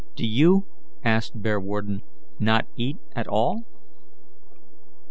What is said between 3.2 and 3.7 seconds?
all?